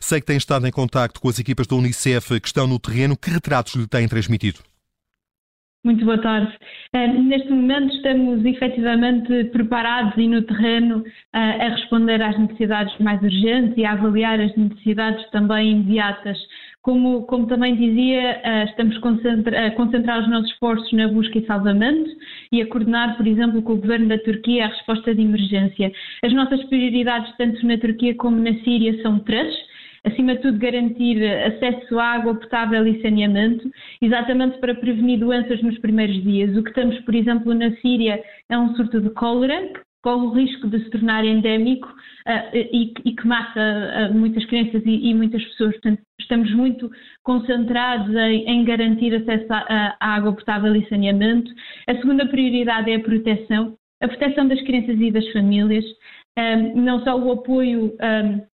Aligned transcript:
Sei 0.00 0.18
que 0.18 0.26
tem 0.26 0.38
estado 0.38 0.66
em 0.66 0.70
contacto 0.70 1.20
com 1.20 1.28
as 1.28 1.38
equipas 1.38 1.66
da 1.66 1.76
Unicef 1.76 2.40
que 2.40 2.46
estão 2.48 2.66
no 2.66 2.80
terreno. 2.80 3.16
Que 3.16 3.30
retratos 3.30 3.74
lhe 3.74 3.86
têm 3.86 4.08
transmitido? 4.08 4.60
Muito 5.84 6.04
boa 6.04 6.18
tarde. 6.18 6.52
Uh, 6.94 7.22
neste 7.22 7.50
momento 7.50 7.94
estamos 7.94 8.44
efetivamente 8.44 9.44
preparados 9.44 10.14
e 10.16 10.26
no 10.26 10.42
terreno 10.42 10.98
uh, 10.98 11.04
a 11.32 11.68
responder 11.68 12.20
às 12.20 12.38
necessidades 12.38 12.98
mais 12.98 13.22
urgentes 13.22 13.78
e 13.78 13.84
a 13.84 13.92
avaliar 13.92 14.40
as 14.40 14.54
necessidades 14.56 15.24
também 15.30 15.72
imediatas. 15.72 16.38
Como, 16.82 17.22
como 17.22 17.46
também 17.46 17.76
dizia, 17.76 18.42
uh, 18.44 18.68
estamos 18.68 18.98
concentra 18.98 19.68
a 19.68 19.70
concentrar 19.70 20.20
os 20.20 20.28
nossos 20.28 20.50
esforços 20.50 20.92
na 20.92 21.08
busca 21.08 21.38
e 21.38 21.46
salvamento 21.46 22.10
e 22.52 22.60
a 22.60 22.66
coordenar, 22.66 23.16
por 23.16 23.26
exemplo, 23.26 23.62
com 23.62 23.74
o 23.74 23.80
governo 23.80 24.08
da 24.08 24.18
Turquia 24.18 24.66
a 24.66 24.68
resposta 24.68 25.14
de 25.14 25.22
emergência. 25.22 25.92
As 26.22 26.32
nossas 26.34 26.62
prioridades, 26.64 27.34
tanto 27.38 27.66
na 27.66 27.78
Turquia 27.78 28.14
como 28.16 28.36
na 28.36 28.52
Síria, 28.64 29.00
são 29.02 29.18
três 29.20 29.69
acima 30.04 30.34
de 30.34 30.42
tudo, 30.42 30.58
garantir 30.58 31.22
acesso 31.22 31.98
à 31.98 32.14
água 32.14 32.34
potável 32.34 32.86
e 32.86 33.00
saneamento, 33.02 33.70
exatamente 34.00 34.58
para 34.58 34.74
prevenir 34.74 35.18
doenças 35.18 35.62
nos 35.62 35.78
primeiros 35.78 36.22
dias. 36.22 36.56
O 36.56 36.62
que 36.62 36.72
temos, 36.72 36.98
por 37.00 37.14
exemplo, 37.14 37.54
na 37.54 37.70
Síria 37.76 38.22
é 38.48 38.58
um 38.58 38.74
surto 38.74 39.00
de 39.00 39.10
cólera, 39.10 39.68
que 39.68 39.80
corre 40.02 40.26
o 40.26 40.30
risco 40.30 40.66
de 40.68 40.82
se 40.82 40.90
tornar 40.90 41.24
endémico 41.24 41.86
uh, 41.88 42.56
e, 42.56 42.92
e, 43.04 43.14
que 43.14 43.26
mata 43.26 43.60
uh, 43.60 44.14
muitas 44.14 44.44
crianças 44.46 44.82
e, 44.86 45.10
e, 45.10 45.14
muitas 45.14 45.44
pessoas. 45.44 45.72
Portanto, 45.72 46.02
estamos 46.18 46.52
muito 46.54 46.90
concentrados 47.22 48.14
em, 48.14 48.64
garantir 48.64 49.14
acesso 49.14 49.46
à, 49.50 49.96
água 50.00 50.32
potável 50.32 50.74
e 50.74 50.88
saneamento. 50.88 51.50
A 51.86 51.94
segunda 51.96 52.26
prioridade 52.26 52.90
é 52.90 52.96
a 52.96 53.00
proteção, 53.00 53.76
a 54.02 54.08
proteção 54.08 54.48
das 54.48 54.60
crianças 54.62 54.98
e 54.98 55.10
das 55.10 55.28
famílias, 55.32 55.84
ah, 56.38 56.56
não 56.56 57.02
só 57.04 57.18
o 57.18 57.32
apoio 57.32 57.94
um, 58.00 58.49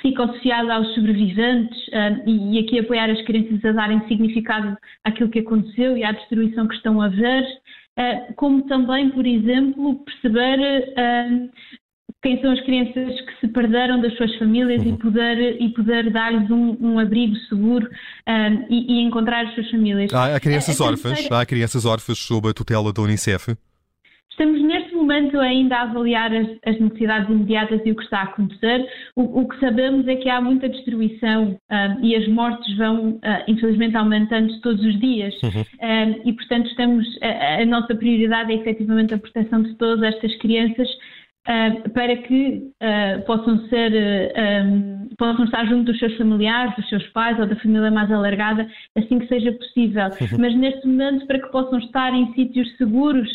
psicossocial 0.00 0.70
aos 0.70 0.94
sobreviventes 0.94 1.78
uh, 1.88 2.22
e, 2.26 2.56
e, 2.56 2.58
aqui 2.60 2.78
apoiar 2.78 3.10
as 3.10 3.20
crianças 3.22 3.64
a 3.64 3.72
darem 3.72 4.06
significado 4.08 4.76
àquilo 5.04 5.30
que 5.30 5.40
aconteceu 5.40 5.96
e 5.96 6.04
à 6.04 6.12
destruição 6.12 6.68
que 6.68 6.74
estão 6.74 7.00
a 7.00 7.08
ver, 7.08 7.42
uh, 7.42 8.34
como 8.36 8.62
também, 8.66 9.10
por 9.10 9.26
exemplo, 9.26 9.96
perceber 10.04 10.58
uh, 10.90 11.50
quem 12.22 12.40
são 12.40 12.52
as 12.52 12.60
crianças 12.62 13.20
que 13.20 13.40
se 13.40 13.48
perderam 13.48 14.00
das 14.00 14.14
suas 14.16 14.34
famílias 14.36 14.82
uhum. 14.82 14.94
e 14.94 14.98
poder, 14.98 15.62
e 15.62 15.68
poder 15.70 16.10
dar-lhes 16.10 16.50
um, 16.50 16.76
um, 16.80 16.98
abrigo 16.98 17.34
seguro 17.48 17.88
e, 18.68 18.98
e, 18.98 19.00
encontrar 19.00 19.46
as 19.46 19.54
suas 19.54 19.70
famílias. 19.70 20.12
Há, 20.12 20.36
há 20.36 20.40
crianças 20.40 20.78
órfãs, 20.82 21.30
há 21.32 21.46
crianças 21.46 21.86
órfãs 21.86 22.18
sob 22.18 22.50
a 22.50 22.52
tutela 22.52 22.92
da 22.92 23.00
Unicef? 23.00 23.56
Estamos 24.30 24.62
neste 24.62 24.79
momento 25.10 25.40
ainda 25.40 25.76
a 25.76 25.82
avaliar 25.82 26.32
as, 26.32 26.46
as, 26.64 26.80
necessidades 26.80 27.28
imediatas 27.28 27.80
e 27.84 27.90
o 27.90 27.96
que 27.96 28.04
está 28.04 28.20
a 28.20 28.24
acontecer. 28.24 28.86
O, 29.16 29.40
o 29.40 29.48
que 29.48 29.58
sabemos 29.58 30.06
é 30.06 30.14
que 30.14 30.28
há 30.28 30.40
muita 30.40 30.68
destruição 30.68 31.58
um, 31.70 32.04
e 32.04 32.14
as 32.14 32.28
mortes 32.28 32.76
vão, 32.76 33.10
uh, 33.10 33.20
infelizmente, 33.48 33.96
aumentando 33.96 34.60
todos 34.60 34.84
os 34.84 34.98
dias. 35.00 35.34
Uhum. 35.42 35.50
Um, 35.82 36.28
e, 36.28 36.32
portanto, 36.32 36.66
estamos, 36.66 37.06
a, 37.22 37.62
a, 37.62 37.66
nossa 37.66 37.94
prioridade 37.94 38.52
é 38.52 38.56
efetivamente 38.56 39.12
a 39.12 39.18
proteção 39.18 39.62
de 39.62 39.74
todas 39.74 40.02
estas 40.14 40.34
crianças 40.36 40.88
uh, 41.48 41.90
para 41.90 42.16
que 42.16 42.70
uh, 42.82 43.24
possam 43.26 43.68
ser, 43.68 43.92
um, 44.64 45.08
possam 45.18 45.44
estar 45.44 45.66
junto 45.66 45.84
dos 45.84 45.98
seus 45.98 46.16
familiares, 46.16 46.74
dos 46.76 46.88
seus 46.88 47.06
pais 47.08 47.38
ou 47.38 47.46
da 47.46 47.56
família 47.56 47.90
mais 47.90 48.10
alargada, 48.10 48.68
assim 48.96 49.18
que 49.18 49.26
seja 49.26 49.52
possível. 49.52 50.04
Uhum. 50.04 50.38
Mas 50.38 50.54
neste 50.56 50.86
momento, 50.86 51.26
para 51.26 51.40
que 51.40 51.50
possam 51.50 51.78
estar 51.78 52.12
em 52.14 52.32
sítios 52.34 52.68
seguros 52.76 53.28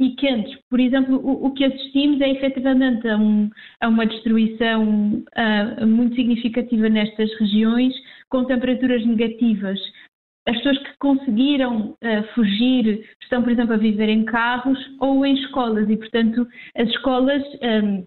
e 0.00 0.10
quentes. 0.10 0.58
Por 0.70 0.80
exemplo, 0.80 1.16
o, 1.16 1.46
o, 1.46 1.50
que 1.52 1.64
assistimos 1.64 2.20
é 2.20 2.30
efetivamente 2.30 3.06
a, 3.08 3.16
um, 3.16 3.50
a 3.80 3.88
uma 3.88 4.06
destruição 4.06 5.22
muito 5.86 6.14
significativa 6.14 6.88
nestas 6.88 7.30
regiões, 7.38 7.94
com 8.28 8.44
temperaturas 8.44 9.04
negativas 9.06 9.78
as 10.46 10.56
pessoas 10.58 10.78
que 10.78 10.98
conseguiram 10.98 11.90
uh, 11.90 12.34
fugir 12.34 13.04
estão, 13.22 13.42
por 13.42 13.50
exemplo, 13.50 13.74
a 13.74 13.78
viver 13.78 14.08
em 14.08 14.24
carros 14.24 14.78
ou 15.00 15.24
em 15.24 15.34
escolas 15.34 15.88
e, 15.88 15.96
portanto, 15.96 16.46
as 16.76 16.88
escolas. 16.88 17.42
Um, 17.62 17.66
ehm, 17.66 18.04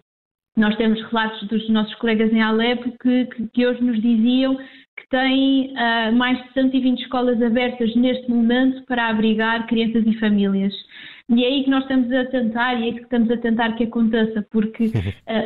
nós 0.56 0.76
temos 0.76 1.00
relatos 1.04 1.46
dos 1.46 1.68
nossos 1.70 1.94
colegas 1.96 2.32
em 2.32 2.42
Alepo 2.42 2.92
que, 3.00 3.26
que, 3.26 3.48
que 3.48 3.66
hoje 3.66 3.80
nos 3.80 4.02
diziam 4.02 4.56
que 4.56 5.08
têm 5.08 5.72
uh, 5.72 6.12
mais 6.16 6.36
de 6.42 6.52
120 6.52 7.00
escolas 7.02 7.40
abertas 7.40 7.94
neste 7.94 8.28
momento 8.28 8.84
para 8.86 9.08
abrigar 9.08 9.68
crianças 9.68 10.04
e 10.04 10.18
famílias. 10.18 10.74
E 11.30 11.44
é 11.44 11.46
aí 11.46 11.62
que 11.62 11.70
nós 11.70 11.82
estamos 11.82 12.10
a 12.12 12.24
tentar, 12.24 12.74
e 12.74 12.84
é 12.84 12.88
isso 12.88 12.98
que 12.98 13.04
estamos 13.04 13.30
a 13.30 13.36
tentar 13.36 13.72
que 13.76 13.84
aconteça, 13.84 14.44
porque 14.50 14.86
uh, 14.86 14.92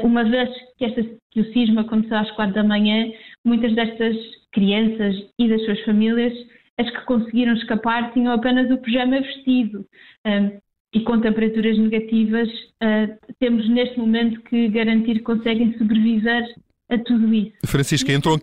uma 0.07 0.25
vez 0.25 0.49
que, 0.79 0.85
esta, 0.87 1.03
que 1.31 1.41
o 1.41 1.53
sismo 1.53 1.81
aconteceu 1.81 2.17
às 2.17 2.31
quatro 2.31 2.55
da 2.55 2.65
manhã, 2.65 3.13
muitas 3.45 3.75
destas 3.75 4.17
crianças 4.53 5.15
e 5.39 5.49
das 5.49 5.63
suas 5.65 5.81
famílias 5.83 6.33
as 6.79 6.91
que 6.91 7.05
conseguiram 7.05 7.55
escapar 7.55 8.13
tinham 8.13 8.33
apenas 8.33 8.71
o 8.71 8.79
pijama 8.79 9.21
vestido. 9.21 9.87
Um, 10.27 10.59
e 10.95 11.01
com 11.01 11.21
temperaturas 11.21 11.79
negativas, 11.79 12.49
uh, 12.49 13.17
temos 13.41 13.67
neste 13.69 13.99
momento 13.99 14.43
que 14.43 14.69
garantir 14.69 15.15
que 15.15 15.21
conseguem 15.21 15.77
sobreviver 15.79 16.45
a 16.91 16.99
tudo 16.99 17.33
isso. 17.33 17.53
Francisca, 17.65 18.13
entro 18.13 18.39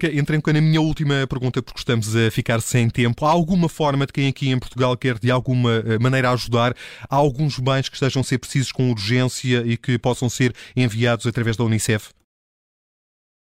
na 0.51 0.61
minha 0.61 0.81
última 0.81 1.27
pergunta 1.27 1.61
porque 1.61 1.79
estamos 1.79 2.15
a 2.15 2.31
ficar 2.31 2.59
sem 2.61 2.89
tempo. 2.89 3.23
Há 3.25 3.29
alguma 3.29 3.69
forma 3.69 4.07
de 4.07 4.13
quem 4.13 4.27
aqui 4.27 4.49
em 4.49 4.57
Portugal 4.57 4.97
quer 4.97 5.19
de 5.19 5.29
alguma 5.29 5.83
eh, 5.85 5.99
maneira 5.99 6.31
ajudar? 6.31 6.73
Há 7.07 7.15
alguns 7.15 7.59
bens 7.59 7.87
que 7.87 7.95
estejam 7.95 8.21
a 8.21 8.23
ser 8.23 8.39
precisos 8.39 8.71
com 8.71 8.89
urgência 8.89 9.63
e 9.65 9.77
que 9.77 9.99
possam 9.99 10.27
ser 10.27 10.53
enviados 10.75 11.27
através 11.27 11.55
da 11.55 11.63
Unicef? 11.63 12.09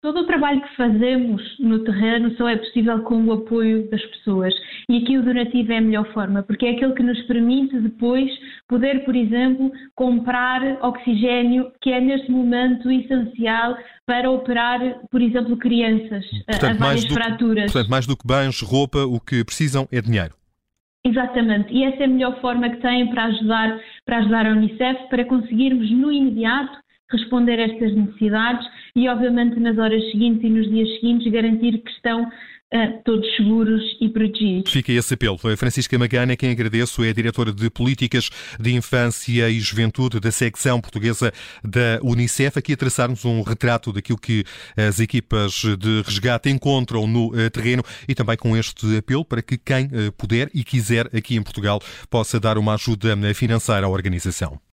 Todo 0.03 0.21
o 0.21 0.27
trabalho 0.27 0.61
que 0.61 0.77
fazemos 0.77 1.43
no 1.59 1.83
terreno 1.83 2.31
só 2.37 2.49
é 2.49 2.57
possível 2.57 3.03
com 3.03 3.25
o 3.25 3.33
apoio 3.33 3.91
das 3.91 4.05
pessoas. 4.07 4.55
E 4.89 4.99
aqui 4.99 5.19
o 5.19 5.23
donativo 5.23 5.73
é 5.73 5.79
a 5.79 5.81
melhor 5.81 6.13
forma, 6.13 6.43
porque 6.43 6.67
é 6.67 6.71
aquele 6.71 6.93
que 6.93 7.03
nos 7.03 7.21
permite 7.23 7.81
depois 7.81 8.31
poder, 8.69 9.05
por 9.05 9.17
exemplo, 9.17 9.73
comprar 9.95 10.61
oxigênio, 10.83 11.73
que 11.81 11.91
é 11.91 12.01
neste 12.01 12.31
momento 12.31 12.91
essencial 12.91 13.77
para 14.07 14.31
operar, 14.31 14.81
por 15.11 15.21
exemplo, 15.21 15.57
crianças 15.57 16.25
portanto, 16.47 16.71
a 16.71 16.75
várias 16.75 17.07
fraturas. 17.07 17.73
Portanto, 17.73 17.91
mais 17.91 18.07
do 18.07 18.17
que 18.17 18.27
bens, 18.27 18.61
roupa, 18.61 18.99
o 18.99 19.19
que 19.19 19.45
precisam 19.45 19.89
é 19.91 20.01
dinheiro. 20.01 20.35
Exatamente, 21.05 21.73
e 21.73 21.85
essa 21.85 22.03
é 22.03 22.05
a 22.05 22.09
melhor 22.09 22.41
forma 22.41 22.69
que 22.69 22.79
têm 22.79 23.09
para 23.09 23.27
ajudar, 23.27 23.81
para 24.05 24.19
ajudar 24.19 24.47
a 24.47 24.51
Unicef, 24.51 25.09
para 25.09 25.25
conseguirmos 25.25 25.89
no 25.91 26.11
imediato 26.11 26.86
responder 27.11 27.59
a 27.59 27.63
estas 27.63 27.95
necessidades 27.95 28.67
e, 28.95 29.09
obviamente, 29.09 29.59
nas 29.61 29.79
horas 29.79 30.03
seguintes 30.11 30.45
e 30.45 30.51
nos 30.51 30.69
dias 30.69 30.89
seguintes, 31.01 31.31
garantir 31.33 31.79
que 31.79 31.91
estão 31.91 32.25
uh, 32.25 33.03
todos 33.05 33.27
seguros 33.37 33.83
e 34.01 34.09
protegidos. 34.09 34.73
Fica 34.73 34.93
esse 34.93 35.15
apelo. 35.15 35.39
Francisca 35.39 35.99
Magana, 35.99 36.37
quem 36.37 36.51
agradeço, 36.51 37.05
é 37.05 37.11
a 37.11 37.13
diretora 37.13 37.53
de 37.53 37.71
Políticas 37.71 38.31
de 38.59 38.75
Infância 38.75 39.49
e 39.49 39.61
Juventude 39.61 40.21
da 40.21 40.33
secção 40.33 40.81
portuguesa 40.81 41.33
da 41.63 42.01
Unicef, 42.03 42.59
aqui 42.59 42.73
a 42.73 42.77
traçar-nos 42.77 43.25
um 43.25 43.43
retrato 43.43 43.93
daquilo 43.93 44.19
que 44.19 44.45
as 44.77 45.01
equipas 45.01 45.63
de 45.79 46.03
resgate 46.03 46.51
encontram 46.51 47.07
no 47.07 47.29
uh, 47.29 47.51
terreno 47.51 47.83
e 48.09 48.15
também 48.15 48.37
com 48.37 48.57
este 48.57 48.97
apelo 48.97 49.25
para 49.25 49.43
que 49.43 49.57
quem 49.59 49.87
uh, 49.87 50.13
puder 50.17 50.51
e 50.55 50.65
quiser 50.65 51.07
aqui 51.15 51.37
em 51.37 51.43
Portugal 51.43 51.81
possa 52.11 52.41
dar 52.41 52.59
uma 52.59 52.75
ajuda 52.75 53.17
financeira 53.35 53.87
à 53.87 53.89
organização. 53.89 54.61